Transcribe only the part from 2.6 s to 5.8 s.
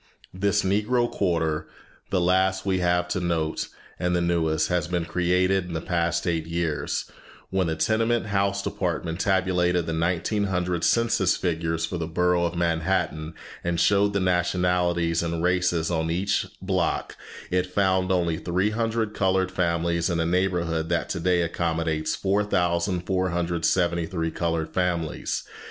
we have to note and the newest, has been created in the